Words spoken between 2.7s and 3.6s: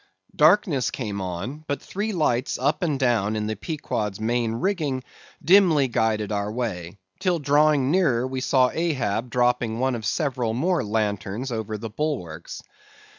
and down in the